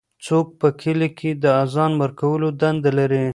څوک 0.25 0.47
په 0.61 0.67
کلي 0.81 1.09
کې 1.19 1.31
د 1.43 1.45
اذان 1.63 1.91
ورکولو 2.01 2.47
دنده 2.61 2.91
لري؟ 2.99 3.25